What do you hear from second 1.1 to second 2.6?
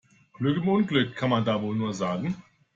kann man da wohl nur sagen.